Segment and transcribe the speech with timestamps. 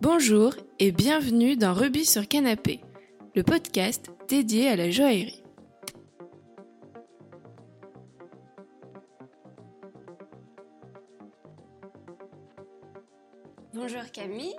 [0.00, 2.80] Bonjour et bienvenue dans Rubis sur Canapé,
[3.34, 5.42] le podcast dédié à la joaillerie.
[13.74, 14.54] Bonjour Camille.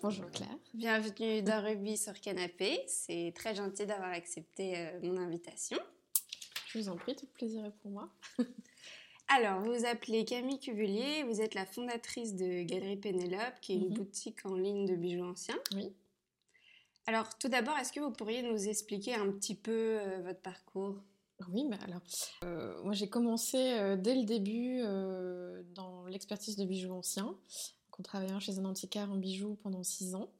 [0.00, 0.48] Bonjour Claire.
[0.72, 2.80] Bienvenue dans Rubis sur Canapé.
[2.86, 5.78] C'est très gentil d'avoir accepté euh, mon invitation.
[6.68, 8.08] Je vous en prie, tout plaisir est pour moi.
[9.28, 13.76] Alors, vous vous appelez Camille Cuvelier, vous êtes la fondatrice de Galerie Pénélope, qui est
[13.76, 13.94] une Mhm.
[13.94, 15.58] boutique en ligne de bijoux anciens.
[15.74, 15.92] Oui.
[17.06, 20.96] Alors, tout d'abord, est-ce que vous pourriez nous expliquer un petit peu euh, votre parcours?
[21.52, 22.00] Oui, mais alors,
[22.44, 24.82] euh, moi j'ai commencé euh, dès le début
[25.74, 27.36] dans l'expertise de bijoux anciens,
[27.98, 30.30] en travaillant chez un antiquaire en bijoux pendant six ans.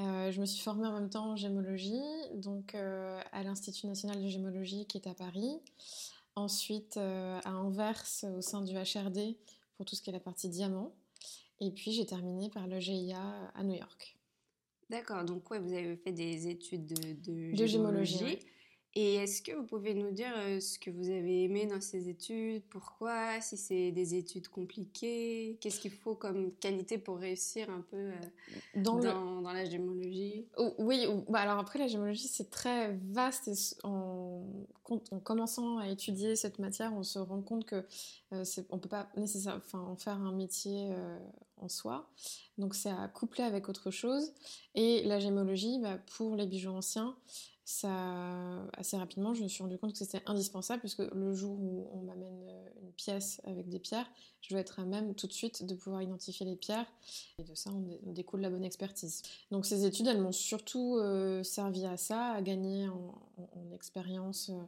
[0.00, 2.02] Euh, je me suis formée en même temps en gémologie,
[2.34, 5.58] donc euh, à l'Institut national de gémologie qui est à Paris.
[6.36, 8.04] Ensuite euh, à Anvers
[8.36, 9.36] au sein du HRD
[9.76, 10.94] pour tout ce qui est la partie diamant.
[11.60, 14.18] Et puis j'ai terminé par le GIA à New York.
[14.90, 18.38] D'accord, donc ouais, vous avez fait des études de, de, De gémologie.
[18.98, 22.08] Et est-ce que vous pouvez nous dire euh, ce que vous avez aimé dans ces
[22.08, 22.62] études?
[22.70, 23.42] Pourquoi?
[23.42, 25.58] Si c'est des études compliquées?
[25.60, 28.12] Qu'est-ce qu'il faut comme qualité pour réussir un peu euh,
[28.74, 30.46] Dans dans, le- dans la gémologie?
[30.56, 34.46] Oh, Oui, ou- bah alors après la gémologie c'est très vaste et en,
[35.24, 37.84] commençant à étudier cette matière on se rend compte que
[38.32, 41.18] euh, on peut pas nécessairement enfin, en faire un métier euh,
[41.58, 42.08] en soi.
[42.56, 44.32] Donc c'est à coupler avec autre chose.
[44.74, 47.14] Et la gémologie bah, pour les bijoux anciens
[47.68, 47.90] ça
[48.78, 52.02] assez rapidement je me suis rendu compte que c'était indispensable puisque le jour où on
[52.02, 54.06] m'amène euh, une pièce avec des pierres
[54.40, 56.86] je dois être à même tout de suite de pouvoir identifier les pierres
[57.38, 60.30] et de ça on, dé- on découle la bonne expertise donc ces études, elles m'ont
[60.30, 64.62] surtout euh, servi à ça, à gagner en, en- en expérience, euh,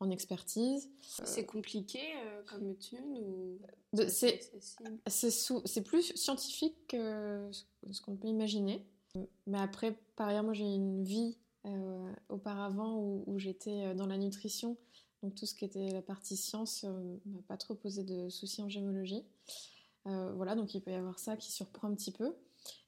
[0.00, 0.90] en expertise.
[1.24, 3.58] C'est compliqué euh, comme étude ou
[5.06, 7.48] C'est plus scientifique que
[7.90, 8.84] ce qu'on peut imaginer.
[9.46, 11.36] Mais après, par ailleurs, moi j'ai une vie
[11.66, 14.76] euh, auparavant où, où j'étais euh, dans la nutrition.
[15.22, 18.62] Donc tout ce qui était la partie science euh, m'a pas trop posé de soucis
[18.62, 19.24] en gémologie.
[20.06, 22.34] Euh, voilà, donc il peut y avoir ça qui surprend un petit peu.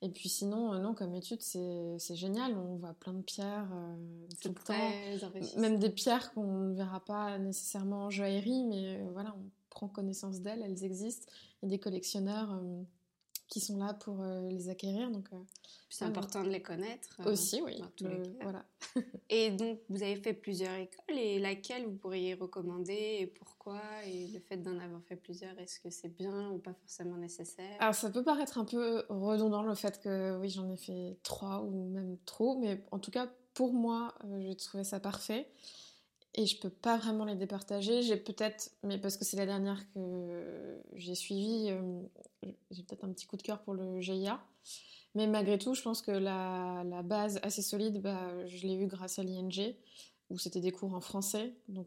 [0.02, 2.56] Et puis sinon, euh, non, comme étude, c'est génial.
[2.56, 3.70] On voit plein de pierres
[4.40, 5.60] tout le temps.
[5.60, 10.40] Même des pierres qu'on ne verra pas nécessairement en joaillerie, mais voilà, on prend connaissance
[10.40, 11.30] d'elles, elles existent.
[11.62, 12.60] Il y a des collectionneurs
[13.48, 15.36] qui sont là pour euh, les acquérir, donc euh,
[15.90, 17.20] C'est important de les connaître.
[17.20, 17.78] euh, aussi, oui.
[17.78, 18.42] dans tous les le- cas.
[18.42, 18.64] voilà.
[19.30, 23.80] Et donc, vous avez fait plusieurs écoles et laquelle vous pourriez recommander et pourquoi?
[24.06, 27.76] Et le fait d'en avoir fait plusieurs, est-ce que c'est bien ou pas forcément nécessaire?
[27.80, 31.62] Alors ça peut paraître un peu redondant le fait que oui, j'en ai fait trois
[31.62, 35.48] ou même trop, mais en tout cas pour moi, j'ai trouvé ça parfait.
[36.36, 38.02] Et je peux pas vraiment les départager.
[38.02, 42.02] J'ai peut-être, mais parce que c'est la dernière que j'ai suivie, euh,
[42.70, 44.40] j'ai peut-être un petit coup de cœur pour le GIA.
[45.14, 49.20] Mais malgré tout, je pense que la, base assez solide, bah, je l'ai eu grâce
[49.20, 49.76] à l'ING,
[50.30, 51.54] où c'était des cours en français.
[51.68, 51.86] Donc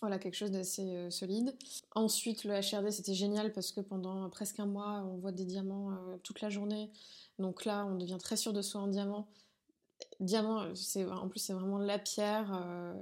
[0.00, 1.56] voilà, quelque chose d'assez euh, solide.
[1.94, 5.92] Ensuite, le HRD, c'était génial parce que pendant presque un mois, on voit des diamants
[5.92, 6.90] euh, toute la journée.
[7.38, 9.28] Donc là, on devient très sûr de soi en diamant.
[10.20, 12.50] Diamant, c'est en plus c'est vraiment la pierre.
[12.64, 12.94] euh,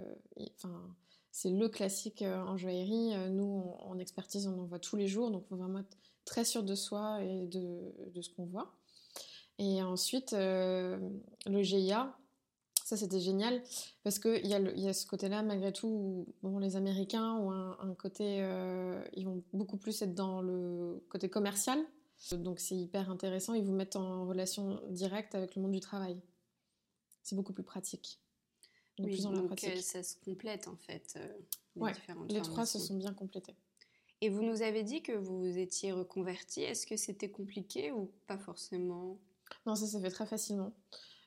[0.57, 0.95] Enfin,
[1.31, 3.15] c'est le classique euh, en joaillerie.
[3.15, 5.81] Euh, Nous, on- en expertise, on en voit tous les jours, donc il faut vraiment
[5.81, 7.93] être très sûr de soi et de,
[8.23, 8.73] ce qu'on voit.
[9.59, 10.99] Et ensuite, euh,
[11.47, 12.17] le GIA,
[12.85, 13.63] ça c'était génial
[14.03, 17.51] parce qu'il y, a y a ce côté-là, malgré tout, où bon, les Américains ont
[17.53, 18.39] un, côté.
[18.43, 21.79] euh, ils vont beaucoup plus être dans le côté commercial.
[22.33, 23.55] Donc c'est hyper intéressant.
[23.55, 26.21] Ils vous mettent en relation directe avec le monde du travail.
[27.25, 28.21] C'est beaucoup plus pratique.
[29.01, 29.71] Oui, plus la donc pratique.
[29.71, 31.15] euh, ça se complète en fait.
[31.17, 31.27] euh,
[31.75, 33.57] les Ouais, différentes Les trois se sont bien complétés.
[34.21, 36.62] Et vous nous avez dit que vous étiez reconverti.
[36.62, 39.19] Est-ce que c'était compliqué ou pas forcément?
[39.67, 40.73] Non, ça s'est fait très facilement.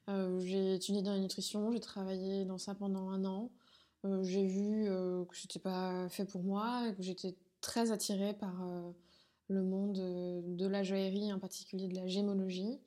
[0.09, 3.52] Euh, j'ai étudié dans la nutrition, j'ai travaillé dans ça pendant un an.
[4.06, 8.34] Euh, j'ai vu euh, que c'était pas fait pour moi et que j'étais très attirée
[8.34, 8.55] par
[9.49, 9.94] le monde
[10.55, 12.79] de la joaillerie, en particulier de la gémologie.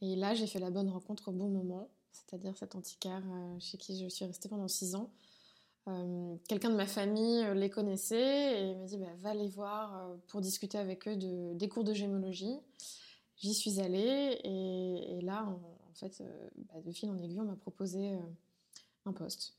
[0.00, 1.88] Et là, j'ai fait la bonne rencontre au bon moment,
[2.26, 5.10] c'est-à-dire cet antiquaire euh, chez qui je suis restée pendant six ans.
[5.86, 10.10] Euh, Quelqu'un de ma famille euh, les connaissait et m'a dit bah, va les voir
[10.28, 12.58] pour discuter avec eux de, des cours de gémologie.
[13.36, 16.22] J'y suis allée et, là, en, fait,
[16.56, 18.18] bah, de fil en aiguille, on m'a proposé
[19.04, 19.54] un poste.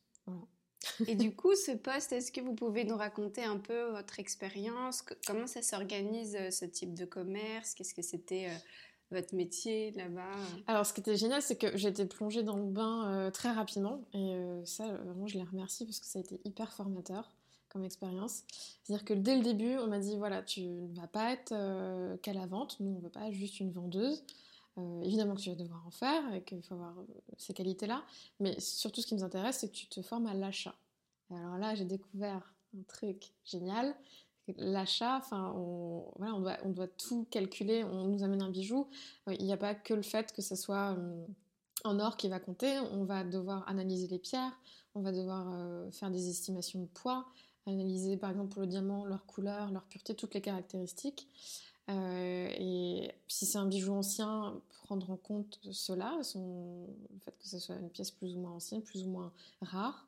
[1.07, 5.01] Et du coup, ce poste, est-ce que vous pouvez nous raconter un peu votre expérience?
[5.25, 7.73] Comment ça s'organise ce type de commerce?
[7.73, 8.49] Qu'est-ce que c'était
[9.11, 10.35] votre métier là-bas
[10.67, 14.01] Alors, ce qui était génial, c'est que j'étais plongée dans le bain euh, très rapidement.
[14.13, 17.31] Et euh, ça, euh, vraiment, je les remercie parce que ça a été hyper formateur
[17.69, 18.43] comme expérience.
[18.83, 22.17] C'est-à-dire que dès le début, on m'a dit voilà, tu ne vas pas être euh,
[22.17, 22.79] qu'à la vente.
[22.79, 24.23] Nous, on ne veut pas juste une vendeuse.
[25.03, 26.95] évidemment que tu vas devoir en faire et qu'il faut avoir
[27.37, 28.03] ces qualités-là,
[28.39, 30.75] mais surtout ce qui nous intéresse, c'est que tu te formes à l'achat.
[31.31, 33.95] Alors là, j'ai découvert un truc génial.
[34.57, 37.83] L'achat, enfin, on, voilà, on, doit, tout calculer.
[37.83, 38.87] On nous amène un bijou.
[39.27, 40.95] Il n'y a pas que le fait que ce soit
[41.83, 42.79] en or qui va compter.
[42.91, 44.57] On va devoir analyser les pierres.
[44.95, 45.47] On va devoir
[45.91, 47.25] faire des estimations de poids,
[47.67, 51.27] analyser par exemple pour le diamant leur couleur, leur pureté, toutes les caractéristiques.
[51.89, 57.47] Euh, et si c'est un bijou ancien, prendre en compte cela, son, le fait que
[57.47, 59.31] ce soit une pièce plus ou moins ancienne, plus ou moins
[59.61, 60.07] rare.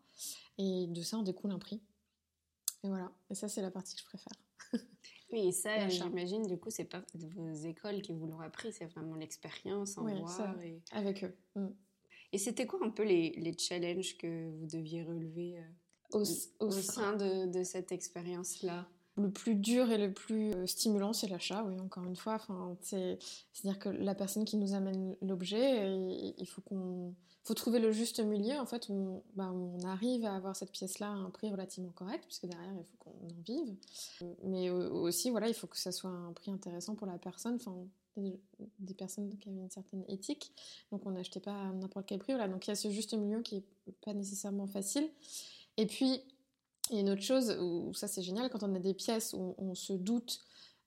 [0.58, 1.80] Et de ça, on découle un prix.
[2.84, 3.12] Et voilà.
[3.30, 4.34] Et ça, c'est la partie que je préfère.
[5.32, 8.86] Oui, et ça, j'imagine, du coup, c'est pas vos écoles qui vous l'ont appris, c'est
[8.86, 10.62] vraiment l'expérience en voir.
[10.62, 10.82] Et...
[10.92, 11.36] Avec eux.
[11.56, 11.68] Mm.
[12.34, 16.24] Et c'était quoi un peu les, les, challenges que vous deviez relever euh, au,
[16.66, 18.88] au, sein de, de cette expérience-là?
[19.18, 22.36] Le plus dur et le plus euh, stimulant, c'est l'achat, oui, encore une fois.
[22.36, 27.14] Enfin, C'est-à-dire que la personne qui nous amène l'objet, il faut qu'on
[27.44, 28.60] faut trouver le juste milieu.
[28.60, 32.24] En fait, on, bah, on arrive à avoir cette pièce-là à un prix relativement correct,
[32.26, 33.76] puisque derrière, il faut qu'on en vive.
[34.44, 37.56] Mais aussi, voilà, il faut que ça soit un prix intéressant pour la personne.
[37.56, 37.76] Enfin,
[38.18, 40.52] des personnes qui avaient une certaine éthique,
[40.92, 42.34] donc on n'achetait pas à n'importe quel prix.
[42.34, 45.10] Voilà, donc il y a ce juste milieu qui est pas nécessairement facile.
[45.78, 46.22] Et puis,
[46.92, 49.34] il y a une autre chose où ça c'est génial, quand on a des pièces
[49.34, 50.42] où on se doute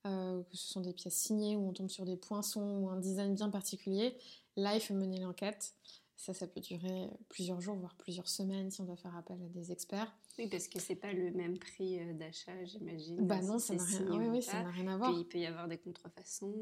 [0.07, 2.99] euh, que ce sont des pièces signées, où on tombe sur des poinçons ou un
[3.01, 4.17] design bien particulier,
[4.57, 5.75] là il faut mener l'enquête.
[6.17, 9.49] Ça, ça peut durer plusieurs jours, voire plusieurs semaines si on doit faire appel à
[9.49, 10.15] des experts.
[10.39, 13.27] Oui, parce que c'est pas le même prix euh, d'achat, j'imagine.
[13.27, 15.13] Bah non, ça n'a rien, oui, ça rien à voir.
[15.19, 16.55] il peut y avoir des contrefaçons.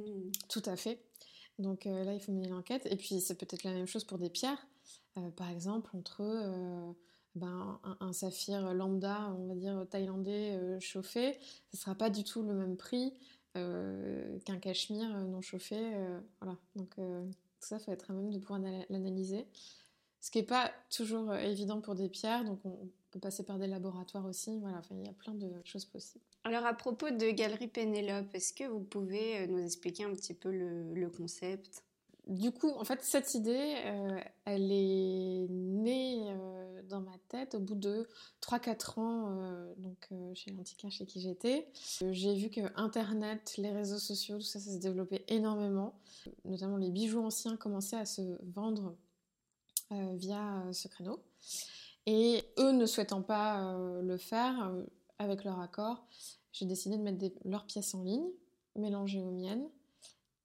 [0.49, 1.05] Tout à fait.
[1.59, 2.87] Donc euh, là, il faut mener l'enquête.
[2.87, 4.67] Et puis, c'est peut-être la même chose pour des pierres.
[5.37, 6.95] par exemple, entre
[7.35, 11.39] ben, un, saphir lambda, on va dire thaïlandais euh, chauffé,
[11.71, 13.15] ce ne sera pas du tout le même prix
[13.57, 15.79] euh, qu'un cachemire non chauffé.
[15.79, 16.59] Euh, voilà.
[16.77, 19.47] Donc tout ça, faut être à même de pouvoir l'analyser.
[20.21, 23.67] Ce qui n'est pas toujours évident pour des pierres, donc on peut passer par des
[23.67, 24.59] laboratoires aussi.
[24.61, 26.25] Voilà, enfin, il y a plein de choses possibles.
[26.45, 30.51] Alors à propos de Galerie Pénélope, est-ce que vous pouvez nous expliquer un petit peu
[30.51, 31.83] le concept?
[32.29, 37.59] Du coup, en fait, cette idée, euh, elle est née euh, dans ma tête au
[37.59, 38.09] bout de
[38.41, 41.67] 3-4 ans euh, donc, chez l'Antica, chez qui j'étais.
[42.11, 45.99] J'ai vu que Internet, les réseaux sociaux, tout ça, ça se développait énormément.
[46.45, 48.23] Notamment les bijoux anciens commençaient à se
[48.55, 48.95] vendre
[49.91, 51.23] via ce créneau.
[52.07, 54.73] Et eux ne souhaitant pas le faire,
[55.19, 56.07] avec leur accord,
[56.53, 58.27] j'ai décidé de mettre leurs pièces en ligne,
[58.75, 59.69] mélangées aux miennes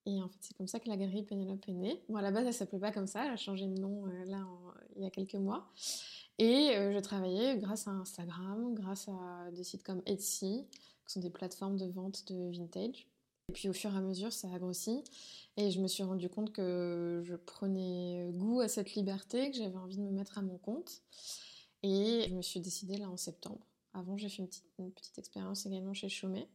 [0.07, 2.01] et en fait, c'est comme ça que la galerie Pénélope est née.
[2.07, 4.25] Bon, à la base, elle s'appelait pas comme ça, elle a changé de nom euh,
[4.25, 4.47] là
[4.95, 5.69] il y a quelques mois.
[6.39, 10.65] Et euh, je travaillais grâce à Instagram, grâce à des sites comme Etsy,
[11.05, 13.05] qui sont des plateformes de vente de vintage.
[13.49, 15.03] Et puis au fur et à mesure, ça a grossi.
[15.57, 19.77] Et je me suis rendu compte que je prenais goût à cette liberté, que j'avais
[19.77, 21.01] envie de me mettre à mon compte.
[21.83, 23.65] Et je me suis décidée là en septembre.
[23.93, 24.43] Avant, j'ai fait
[24.79, 26.47] une petite, expérience également chez Chaumet.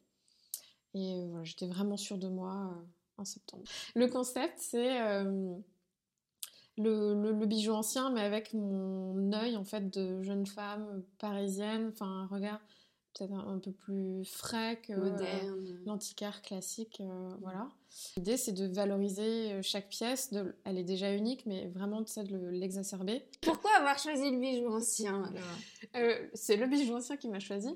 [0.95, 2.83] Et euh, voilà, j'étais vraiment sûre de moi
[3.19, 3.65] en septembre.
[3.95, 5.55] Le concept, c'est euh,
[6.79, 12.27] le, bijou ancien, mais avec mon œil en fait de jeune femme parisienne, enfin un
[12.27, 12.61] regard
[13.13, 14.93] peut-être un, peu plus frais que
[15.87, 17.69] l'antiquaire classique, euh, voilà.
[18.17, 20.33] L'idée, c'est de valoriser euh, chaque pièce.
[20.33, 23.25] De, elle est déjà unique, mais vraiment de l'exacerber.
[23.43, 25.31] Pourquoi avoir choisi le bijou ancien
[25.97, 27.69] euh, C'est le bijou ancien qui m'a choisi.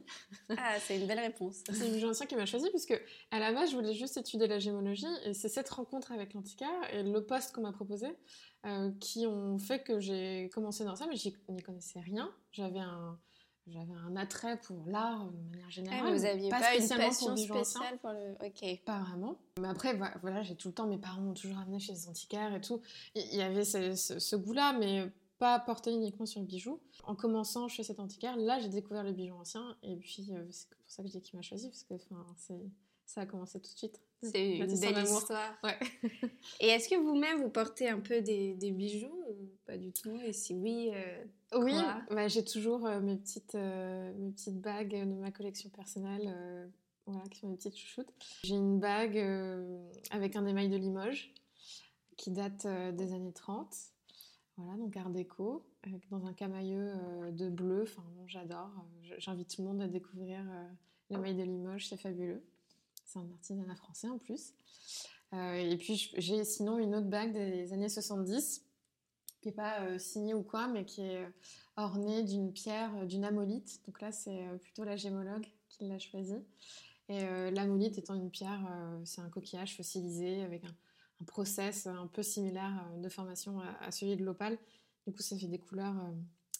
[0.56, 1.62] Ah, c'est une belle réponse.
[1.66, 2.98] c'est le bijou ancien qui m'a choisi, puisque
[3.30, 6.68] à la base, je voulais juste étudier la gémologie, et c'est cette rencontre avec l'antiquaire
[6.92, 8.08] et le poste qu'on m'a proposé
[8.66, 12.34] euh, qui ont fait que j'ai commencé dans ça, mais je n'y connaissais rien.
[12.50, 13.18] J'avais un
[13.68, 16.14] j'avais un attrait pour l'art de manière générale.
[16.14, 18.34] vous aviez pas, pas une passion spéciale pour le.
[18.44, 18.80] Ok.
[18.84, 19.36] Pas vraiment.
[19.60, 22.54] Mais après, voilà, j'ai tout le temps, mes parents m'ont toujours amené chez les antiquaires
[22.54, 22.80] et tout.
[23.14, 26.80] Il y avait ce, goût-là, mais pas porté uniquement sur le bijou.
[27.04, 29.76] En commençant chez cet antiquaire, là, j'ai découvert le bijou ancien.
[29.82, 31.94] Et puis, euh, c'est pour ça que je dis qu'il m'a choisi, parce que
[33.04, 34.00] ça a commencé tout de suite.
[34.22, 35.54] C'est une belle histoire.
[35.62, 35.78] Ouais.
[36.60, 40.18] et est-ce que vous-même, vous portez un peu des, bijoux ou pas du tout?
[40.24, 41.24] Et si oui, euh,
[41.58, 41.74] Oui,
[42.10, 46.70] bah, j'ai toujours euh, mes, petites, euh, mes petites bagues de ma collection personnelle
[47.06, 48.12] voilà, qui sont mes petites chouchoutes.
[48.42, 49.18] J'ai une bague
[50.10, 51.32] avec un émail de Limoges
[52.16, 53.76] qui date des années 30.
[54.56, 55.66] Voilà, donc art déco,
[56.10, 56.94] dans un camailleux
[57.30, 57.82] de bleu.
[57.82, 58.70] Enfin, j'adore.
[59.18, 60.40] J'invite tout le monde à découvrir
[61.10, 62.42] l'émail de Limoges, c'est fabuleux.
[63.06, 64.52] C'est un artisanat français en plus.
[65.32, 68.62] Euh, et puis j'ai sinon une autre bague des années 70
[69.40, 71.28] qui n'est pas euh, signée ou quoi, mais qui est euh,
[71.76, 73.80] ornée d'une pierre, d'une amolite.
[73.86, 76.42] Donc là, c'est plutôt la gémologue qui l'a choisie.
[77.08, 77.20] Et
[77.52, 78.60] l'amolite étant une pierre,
[79.04, 80.64] c'est un coquillage fossilisé avec
[81.24, 84.58] process un peu similaire de formation à, celui de l'opale.
[85.06, 85.94] Du coup, ça fait des couleurs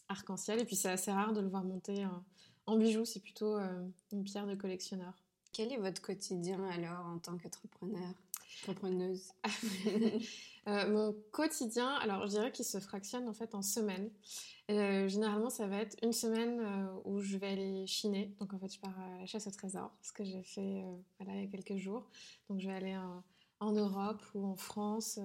[0.08, 0.60] arc-en-ciel.
[0.60, 2.06] Et puis, c'est assez rare de le voir monter
[2.66, 3.04] en bijoux.
[3.04, 3.58] C'est plutôt
[4.12, 5.25] une pierre de collectionneur.
[5.56, 8.12] Quel est votre quotidien alors en tant qu'entrepreneur
[8.62, 9.32] Entrepreneuse?
[10.68, 14.10] Euh, mon quotidien, alors je dirais qu'il se fractionne en fait en semaines.
[14.68, 18.34] Euh, généralement, ça va être une semaine euh, où je vais aller chiner.
[18.40, 20.82] Donc en fait, je pars à la chasse au trésor, ce que j'ai fait
[21.20, 22.10] voilà, il y a quelques jours.
[22.50, 22.98] Donc je vais aller
[23.60, 25.20] en Europe ou en France,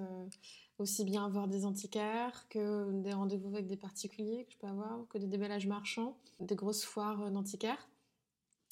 [0.77, 5.07] aussi bien voir des antiquaires que des rendez-vous avec des particuliers que je peux avoir,
[5.09, 7.89] que des déballages marchands, des grosses foires d'antiquaires.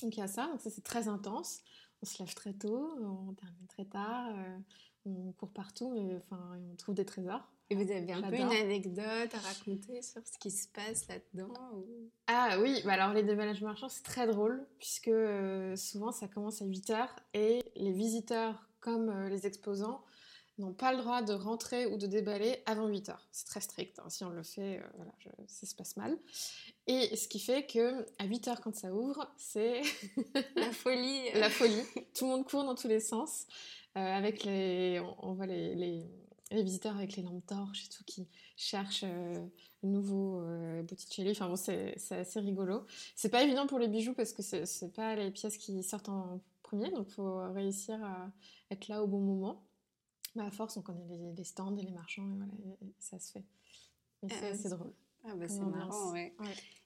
[0.01, 1.61] Donc il y a ça, donc ça c'est très intense.
[2.01, 4.57] On se lève très tôt, on termine très tard, euh,
[5.05, 7.41] on court partout, mais enfin, on trouve des trésors.
[7.71, 11.53] Et vous avez un peu une anecdote à raconter sur ce qui se passe là-dedans
[12.25, 16.61] Ah oui, bah alors les déballages marchands, c'est très drôle, puisque euh, souvent ça commence
[16.61, 20.03] à 8 heures et les visiteurs comme euh, les exposants
[20.59, 23.27] n'ont pas le droit de rentrer ou de déballer avant 8 heures.
[23.31, 23.99] C'est très strict.
[23.99, 24.09] Hein.
[24.09, 25.11] Si on le fait, voilà,
[25.47, 26.17] ça se passe mal.
[26.87, 29.81] Et ce qui fait que à 8 heures quand ça ouvre, c'est
[30.55, 31.21] la folie.
[31.35, 31.83] la folie.
[32.15, 33.45] Tout le monde court dans tous les sens.
[33.97, 38.27] Euh, avec les, on, voit les, les, visiteurs avec les lampes torches et tout qui
[38.55, 39.47] cherchent euh,
[39.83, 41.31] le nouveau euh, Botticelli.
[41.31, 42.85] Enfin bon, c'est assez rigolo.
[43.15, 46.39] C'est pas évident pour les bijoux parce que c'est pas les pièces qui sortent en
[46.61, 48.31] premier, donc faut réussir à
[48.69, 49.63] être là au bon moment.
[50.39, 53.43] Mais à force, on connaît les, stands et les marchands et voilà, ça se fait.
[54.23, 54.93] Mais c'est drôle.
[55.25, 56.33] Ah bah c'est marrant, ouais.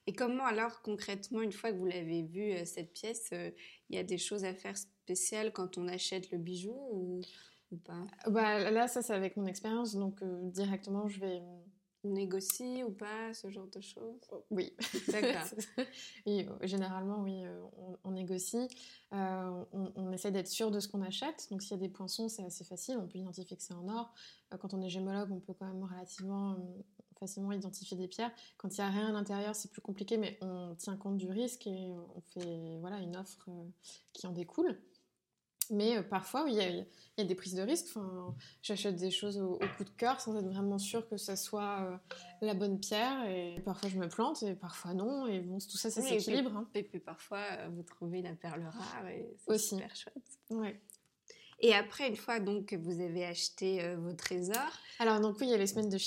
[0.08, 3.52] Et comment alors concrètement, une fois que vous l'avez vu, euh, cette pièce, euh,
[3.88, 7.20] il y a des choses à faire spéciales quand on achète le bijou ou,
[7.84, 8.06] pas?
[8.28, 11.42] Bah, Là, ça c'est avec mon expérience, donc euh, directement je vais...
[12.04, 14.20] Négocie ou pas, ce genre de choses?
[14.50, 14.72] Oui.
[15.08, 15.48] D'accord.
[16.62, 17.42] généralement, oui,
[18.04, 18.68] on, négocie.
[19.10, 21.48] on, on, essaie d'être sûr de ce qu'on achète.
[21.50, 22.98] Donc, s'il y a des poinçons, c'est assez facile.
[22.98, 24.12] On peut identifier que c'est en or.
[24.60, 26.56] quand on est gémologue, on peut quand même relativement
[27.18, 28.32] facilement identifier des pierres.
[28.56, 31.30] Quand il n'y a rien à l'intérieur, c'est plus compliqué, mais on tient compte du
[31.30, 33.64] risque et on fait voilà, une offre euh,
[34.12, 34.78] qui en découle.
[35.70, 37.86] Mais euh, parfois, il y, a des prises de risque.
[37.90, 41.80] Enfin, J'achète des choses au, coup de cœur sans être vraiment sûre que ça soit
[41.82, 41.96] euh,
[42.40, 43.24] la bonne pierre.
[43.28, 45.26] Et parfois, je me plante et parfois non.
[45.26, 46.56] Et bon, tout ça, ça s'équilibre.
[46.56, 46.68] Hein.
[46.74, 47.42] Et, puis parfois,
[47.72, 50.38] vous trouvez la perle rare et c'est super chouette.
[50.50, 50.80] Ouais.
[51.60, 54.78] Et après, une fois donc que vous avez acheté vos trésors.
[54.98, 55.98] Alors, donc oui, il y a les semaines de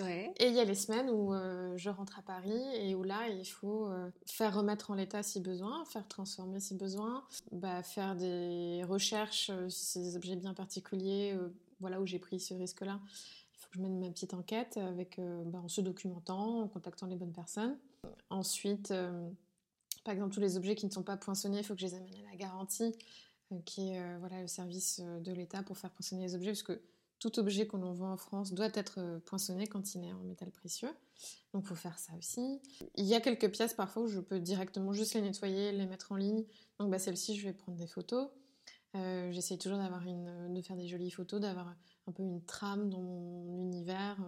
[0.00, 3.28] Et il y a les semaines où euh, je rentre à Paris et où là,
[3.28, 8.16] il faut euh, faire remettre en l'état si besoin, faire transformer si besoin, bah, faire
[8.16, 11.38] des recherches euh, si c'est des objets bien particuliers,
[11.80, 13.00] voilà où j'ai pris ce risque-là.
[13.52, 17.06] Il faut que je mène ma petite enquête avec, bah, en se documentant, en contactant
[17.06, 17.76] les bonnes personnes.
[18.30, 18.92] Ensuite,
[20.04, 21.94] par exemple, tous les objets qui ne sont pas poinçonnés, il faut que je les
[21.94, 22.94] amène à la garantie,
[23.64, 26.62] qui est voilà, le service de l'État pour faire poinçonner les objets, parce
[27.24, 30.50] tout objet qu'on envoie en France doit être euh, poinçonné quand il est en métal
[30.50, 30.90] précieux.
[31.54, 32.60] Donc il faut faire ça aussi.
[32.96, 36.12] Il y a quelques pièces parfois où je peux directement juste les nettoyer, les mettre
[36.12, 36.44] en ligne.
[36.78, 38.28] Donc bah, celle-ci, je vais prendre des photos.
[38.94, 41.74] Euh, j'essaye toujours d'avoir une, de faire des jolies photos, d'avoir
[42.06, 44.18] un peu une trame dans mon univers.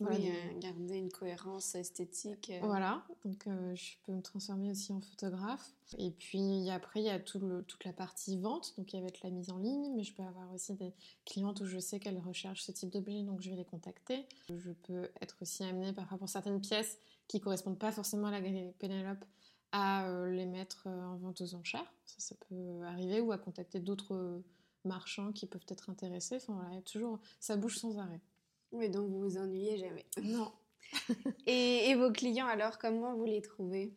[0.00, 2.50] Oui, euh, garder une cohérence esthétique.
[2.50, 2.60] Euh.
[2.62, 5.72] Voilà, donc euh, je peux me transformer aussi en photographe.
[5.98, 9.08] Et puis après, il y a tout le, toute la partie vente, donc il va
[9.08, 10.92] être la mise en ligne, mais je peux avoir aussi des
[11.24, 14.26] clientes où je sais qu'elles recherchent ce type d'objet, donc je vais les contacter.
[14.48, 18.40] Je peux être aussi amenée parfois pour certaines pièces qui correspondent pas forcément à la
[18.40, 19.24] galerie Pénélope
[19.72, 21.92] à les mettre en vente aux enchères.
[22.06, 24.42] Ça, ça peut arriver, ou à contacter d'autres
[24.84, 26.36] marchands qui peuvent être intéressés.
[26.36, 28.20] Enfin voilà, toujours, ça bouge sans arrêt.
[28.72, 30.06] Oui, donc vous vous ennuyez jamais.
[30.22, 30.52] Non.
[31.46, 33.94] et, vos clients, alors, comment vous les trouvez?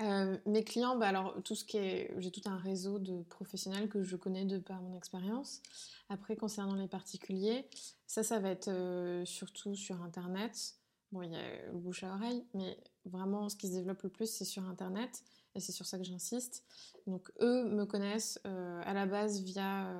[0.00, 3.88] Euh, mes clients, bah alors tout ce qui est, j'ai tout un réseau de professionnels
[3.88, 5.60] que je connais de par mon expérience.
[6.08, 7.66] Après, concernant les particuliers,
[8.06, 10.76] ça, ça va être euh, surtout sur Internet.
[11.10, 14.10] Bon, il y a le bouche à oreille, mais vraiment, ce qui se développe le
[14.10, 15.24] plus, c'est sur Internet,
[15.54, 16.62] et c'est sur ça que j'insiste.
[17.06, 19.90] Donc, eux me connaissent euh, à la base via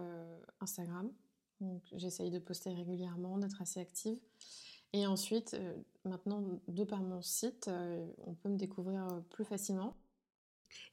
[0.61, 1.11] Instagram.
[1.61, 4.19] Donc j'essaye de poster régulièrement, d'être assez active.
[4.93, 5.75] Et ensuite, euh,
[6.05, 9.97] maintenant, de par mon site, euh, on peut me découvrir euh, plus facilement.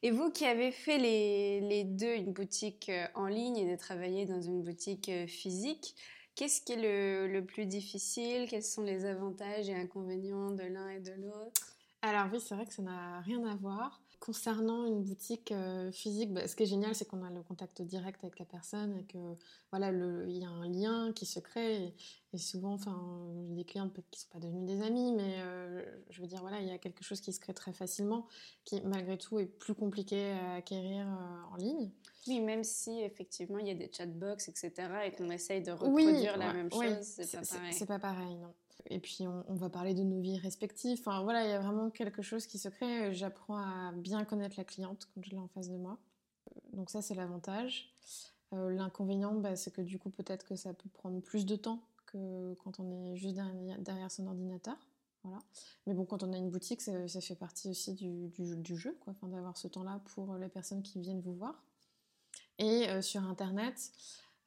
[0.02, 4.42] Et vous qui avez fait les, deux, une boutique en ligne et de travailler dans
[4.42, 5.96] une boutique physique,
[6.36, 8.48] qu'est-ce qui est le, plus difficile?
[8.50, 11.76] Quels sont les avantages et inconvénients de l'un et de l'autre?
[12.02, 14.02] Alors oui, c'est vrai que ça n'a rien à voir.
[14.26, 17.84] Concernant une boutique euh, physique, bah, ce qui est génial, c'est qu'on a le contact
[17.84, 19.20] direct avec la personne et que
[19.72, 21.94] voilà, il y a un lien qui se crée.
[22.34, 23.00] Et, souvent, enfin,
[23.48, 26.42] j'ai des clients qui ne sont pas devenus des amis, mais euh, je veux dire,
[26.42, 28.26] voilà, il y a quelque chose qui se crée très facilement,
[28.64, 31.92] qui malgré tout est plus compliqué à acquérir euh, en ligne.
[32.28, 34.72] Oui, même si effectivement il y a des chatbox, etc.,
[35.06, 37.74] et qu'on essaye de reproduire la même chose, c'est pas pareil.
[37.74, 38.54] C'est pas pareil, non.
[38.88, 41.00] Et puis on, va parler de nos vies respectives.
[41.00, 43.14] Enfin voilà, il y a vraiment quelque chose qui se crée.
[43.14, 45.98] J'apprends à bien connaître la cliente quand je l'ai en face de moi.
[46.74, 47.92] Donc ça c'est l'avantage.
[48.54, 51.82] Euh, l'inconvénient, bah, c'est que du coup peut-être que ça peut prendre plus de temps
[52.06, 54.78] que quand on est juste derrière, son ordinateur.
[55.24, 55.40] Voilà.
[55.88, 59.58] Mais bon, quand on a une boutique, ça, fait partie aussi du, jeu, quoi, d'avoir
[59.58, 61.64] ce temps-là pour les personnes qui viennent vous voir.
[62.60, 63.92] Et euh, sur Internet,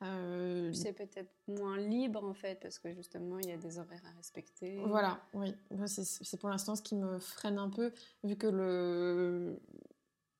[0.02, 4.04] euh, c'est peut-être moins libre en fait, parce que justement il y a des horaires
[4.06, 4.80] à respecter.
[4.86, 5.54] Voilà, oui.
[5.86, 9.60] C'est pour l'instant ce qui me freine un peu, vu que le.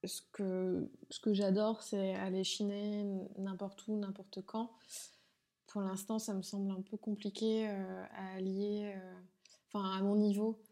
[0.05, 3.05] Ce que, ce que j'adore, c'est aller chiner
[3.37, 4.71] n'importe où, n'importe quand.
[5.67, 8.93] Pour l'instant, ça me semble un peu compliqué euh, à allier.
[8.95, 9.21] Euh,
[9.67, 10.63] enfin, à mon niveau,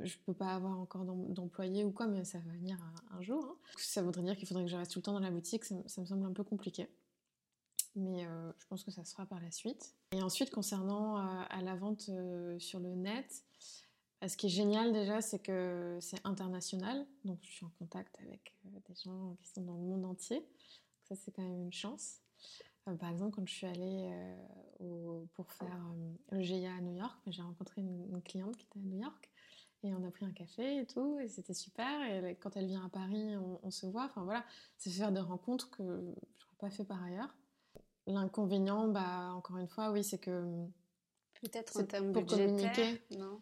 [0.00, 2.78] je peux pas avoir encore d'employés ou quoi, mais ça va venir
[3.10, 3.44] un, jour.
[3.44, 3.56] Hein.
[3.76, 6.00] Ça voudrait dire qu'il faudrait que je reste tout le temps dans la boutique, ça
[6.00, 6.88] me semble un peu compliqué
[7.94, 9.94] mais euh, je pense que ça se fera par la suite.
[10.12, 13.44] Et ensuite, concernant euh, à la vente euh, sur le net,
[14.26, 18.54] ce qui est génial déjà, c'est que c'est international, donc je suis en contact avec
[18.64, 20.46] des gens qui sont dans le monde entier.
[21.02, 22.20] Ça, c'est quand même une chance.
[22.84, 24.12] par exemple, quand je suis allée
[25.34, 25.92] pour faire
[26.30, 29.28] le GIA à New York, j'ai rencontré une, cliente qui était à New York
[29.82, 32.24] et on a pris un café et tout, et c'était super.
[32.24, 34.04] Et quand elle vient à Paris, on, on se voit.
[34.04, 34.44] Enfin voilà,
[34.78, 37.34] c'est faire des rencontres que je n'aurais pas fait par ailleurs.
[38.06, 40.66] L'inconvénient, bah, encore une fois, oui, c'est que.
[41.40, 43.00] Peut-être en termes pour communiquer.
[43.18, 43.40] non?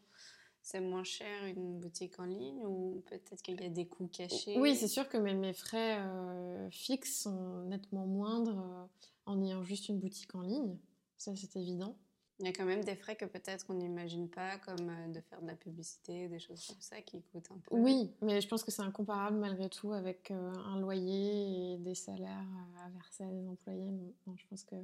[0.63, 4.59] C'est moins cher une boutique en ligne ou peut-être qu'il y a des coûts cachés
[4.59, 8.87] Oui, c'est sûr que mes, mes frais euh, fixes sont nettement moindres euh,
[9.27, 10.77] en ayant juste une boutique en ligne.
[11.17, 11.97] Ça, c'est évident.
[12.41, 15.21] Il y a quand même des frais que peut-être qu'on n'imagine pas, comme euh, de
[15.21, 17.77] faire de la publicité, des choses comme ça qui coûtent un peu.
[17.77, 21.95] Oui, mais je pense que c'est incomparable malgré tout avec euh, un loyer et des
[21.95, 22.47] salaires
[22.83, 23.91] à verser à des employés.
[24.27, 24.77] Non, je pense que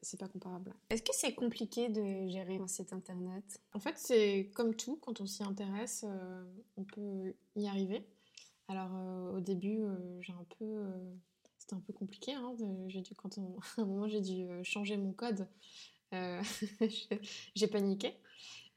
[0.00, 0.72] c'est pas comparable.
[0.88, 3.60] Est-ce que c'est compliqué de gérer un site internet?
[3.74, 6.44] En fait, c'est comme tout, quand on s'y intéresse, euh,
[6.78, 8.06] on peut y arriver.
[8.68, 9.80] Alors au début,
[10.20, 10.84] j'ai un peu,
[11.58, 12.34] c'était un peu compliqué.
[12.34, 12.54] Hein,
[12.86, 13.42] j'ai dû, quand à
[13.82, 15.48] un moment, j'ai dû changer mon code
[16.12, 16.42] euh,
[17.54, 18.14] j'ai paniqué.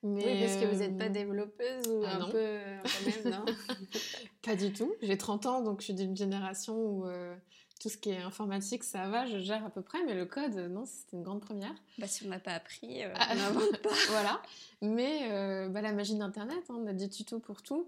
[0.05, 3.23] Mais oui, parce que vous n'êtes pas euh, développeuse ou ah un peu euh, quand
[3.23, 3.45] même, non?
[4.41, 4.93] Pas du tout.
[5.01, 7.05] J'ai 30 ans, donc je suis d'une génération où
[7.79, 10.55] tout ce qui est informatique, ça va, je gère à peu près, mais le code,
[10.55, 11.73] non, c'était une grande première.
[11.97, 13.89] Bah, si on n'a pas appris, ah, on n'invente pas.
[14.09, 14.41] voilà.
[14.81, 17.87] Mais bah, la magie d'Internet, hein, on a des tutos pour tout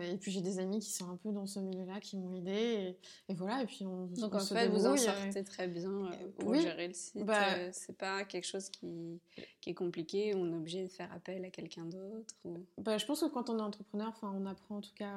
[0.00, 2.96] et puis j'ai des amis qui sont un peu dans ce milieu-là qui m'ont aidé
[3.28, 6.54] et, voilà et puis on donc en fait vous en sortez très bien euh, pour
[6.54, 9.20] gérer le site bah, euh, c'est pas quelque chose qui,
[9.60, 12.34] qui, est compliqué on est obligé de faire appel à quelqu'un d'autre
[12.78, 15.14] bah, je pense que quand on est entrepreneur enfin on apprend en tout cas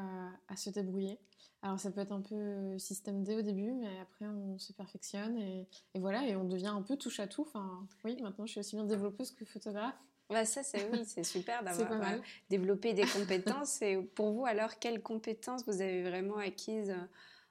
[0.48, 1.18] à, se débrouiller.
[1.62, 4.74] Alors ça peut être un peu euh, système D au début mais après on se
[4.74, 8.46] perfectionne et, et voilà et on devient un peu touche à tout enfin oui maintenant
[8.46, 9.96] je suis aussi bien développeuse que photographe
[10.34, 12.20] bah ça, c'est oui, c'est super d'avoir euh,
[12.50, 13.82] développé des compétences.
[13.82, 17.08] Et pour vous, alors, quelles compétences vous avez vraiment acquises euh,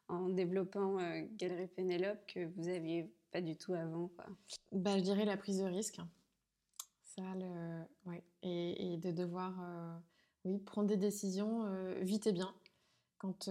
[0.09, 4.27] en développant euh, Galerie Pénélope que vous n'aviez pas du tout avant quoi?
[4.73, 6.01] Bah, Je dirais la prise de risque.
[7.03, 8.11] Ça, le...
[8.11, 8.23] ouais.
[8.43, 9.55] et, et, de devoir
[10.45, 11.67] oui, prendre des décisions
[12.01, 12.55] vite et bien.
[13.19, 13.49] Quand,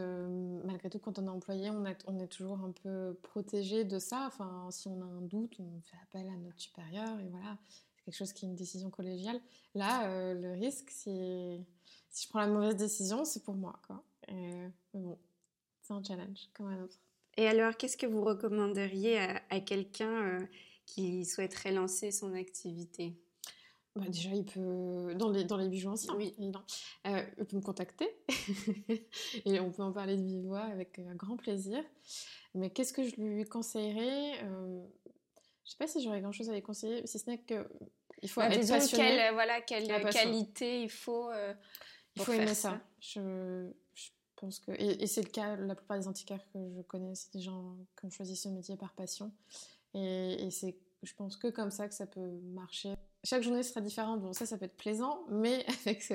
[0.65, 4.25] malgré tout, quand on est employé, on, on est toujours un peu protégé de ça.
[4.25, 7.55] Enfin, si on a un doute, on fait appel à notre supérieur et voilà
[8.03, 9.39] quelque chose qui est une décision collégiale.
[9.75, 11.59] Là, euh, le risque, c'est
[12.09, 13.79] si je prends la mauvaise décision, c'est pour moi.
[13.87, 14.03] Quoi.
[14.29, 15.17] mais bon,
[15.81, 16.99] c'est un challenge comme un autre.
[17.37, 19.17] Et alors, qu'est-ce que vous recommanderiez
[19.49, 20.45] à, quelqu'un euh,
[20.85, 23.15] qui souhaiterait lancer son activité?
[23.95, 26.63] Bah déjà, il peut, dans les, dans les bijoux anciens, oui, évidemment,
[27.07, 28.07] euh, il peut me contacter
[29.45, 31.83] et on peut en parler de vive voix avec grand plaisir.
[32.53, 34.39] Mais qu'est-ce que je lui conseillerais?
[35.65, 37.67] Je sais pas si j'aurais grand chose à les conseiller, si ce n'est que
[38.21, 39.03] il faut bah, être passionné.
[39.03, 41.29] Quelle, voilà, quelle qualité il faut.
[41.29, 41.53] Euh,
[42.15, 42.79] il faut aimer ça.
[42.99, 45.55] Je, je, pense que et, c'est le cas.
[45.55, 48.75] La plupart des antiquaires que je connais, c'est des gens qui ont choisi ce métier
[48.75, 49.31] par passion.
[49.93, 52.93] Et, et c'est, je pense que comme ça que ça peut marcher.
[53.23, 54.21] Chaque journée sera différente.
[54.21, 56.13] Bon, ça, ça peut être plaisant, mais avec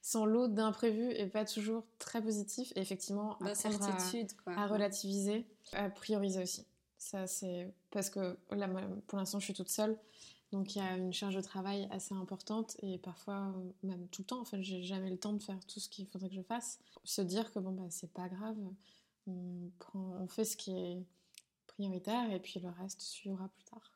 [0.00, 2.72] son lot d'imprévus et pas toujours très positif.
[2.76, 3.82] Et effectivement, apprendre
[4.46, 6.66] à, à relativiser, à prioriser aussi.
[7.02, 8.68] Ça, c'est parce que là,
[9.08, 9.98] pour l'instant, je suis toute seule.
[10.52, 14.26] Donc il y a une charge de travail assez importante et parfois même tout le
[14.26, 14.40] temps.
[14.40, 16.78] En fait, j'ai jamais le temps de faire tout ce qu'il faudrait que je fasse.
[17.02, 18.56] Se dire que bon bah c'est pas grave,
[19.26, 21.02] on, fait ce qui est
[21.66, 23.90] prioritaire et puis le reste suivra plus tard.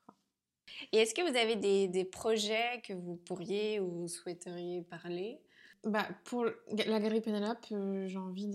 [0.90, 1.54] Et est-ce que vous avez
[1.86, 5.38] des, projets que vous pourriez ou souhaiteriez parler?
[5.86, 8.50] Bah, pour la galerie Pénélope, euh, j'ai envie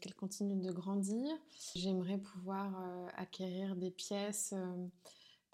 [0.00, 1.28] qu'elle continue de grandir.
[1.76, 4.86] J'aimerais pouvoir euh, acquérir des pièces, euh,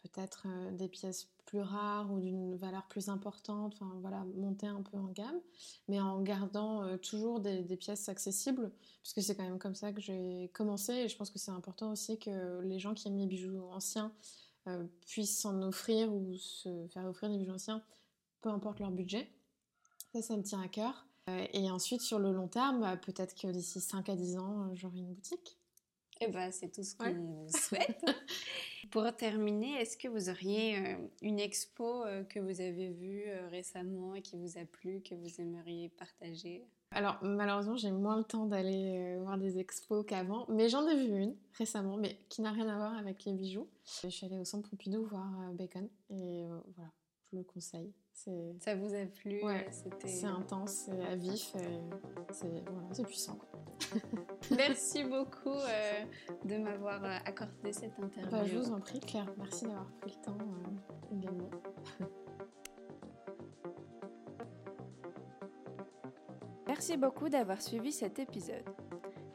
[0.02, 4.96] peut-être des pièces plus rares ou d'une valeur plus importante, enfin voilà, monter un peu
[4.96, 5.40] en gamme,
[5.86, 8.70] mais en gardant toujours des, des, pièces accessibles,
[9.02, 11.90] puisque c'est quand même comme ça que j'ai commencé et je pense que c'est important
[11.90, 14.12] aussi que les gens qui aiment les bijoux anciens
[15.06, 17.82] puissent s'en offrir ou se faire offrir des bijoux anciens,
[18.42, 19.26] peu importe leur budget.
[20.12, 21.07] Ça, ça me tient à cœur.
[21.28, 24.62] Euh, et ensuite, sur le long terme, bah, peut-être que d'ici 5 à 10 ans,
[24.62, 25.58] euh, j'aurai une boutique.
[26.20, 28.04] Eh ben, c'est tout ce qu'on vous souhaite.
[28.90, 34.22] Pour terminer, est-ce que vous auriez euh, une expo que vous avez vue récemment et
[34.22, 36.66] qui vous a plu, que vous aimeriez partager?
[36.90, 41.14] Alors, malheureusement, j'ai moins le temps d'aller voir des expos qu'avant, mais j'en ai vu
[41.18, 43.68] une récemment, mais qui n'a rien à voir avec les bijoux.
[44.02, 46.90] Je suis allée au centre Pompidou voir Bacon et voilà,
[47.30, 47.92] je le conseille.
[48.12, 49.42] Ça vous a plu?
[49.44, 49.68] Ouais,
[50.04, 51.54] C'est intense, c'est à vif,
[52.32, 53.38] c'est puissant.
[54.56, 56.04] Merci beaucoup euh,
[56.44, 58.30] de m'avoir euh, accordé cette interview.
[58.30, 59.32] Bah, je vous en prie, Claire.
[59.38, 61.50] Merci d'avoir pris le temps euh, également.
[66.66, 68.64] Merci beaucoup d'avoir suivi cet épisode.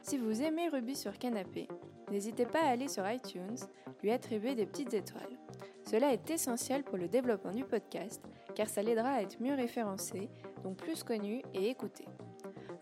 [0.02, 1.68] Si vous aimez Ruby sur Canapé,
[2.10, 3.56] n'hésitez pas à aller sur iTunes,
[4.02, 5.38] lui attribuer des petites étoiles.
[5.94, 8.20] Cela est essentiel pour le développement du podcast
[8.56, 10.28] car ça l'aidera à être mieux référencé,
[10.64, 12.04] donc plus connu et écouté.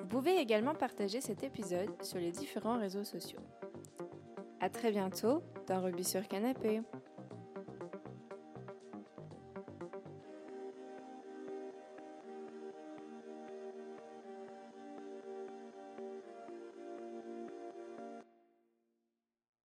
[0.01, 3.42] Vous pouvez également partager cet épisode sur les différents réseaux sociaux.
[4.61, 6.81] A très bientôt dans Ruby sur Canapé.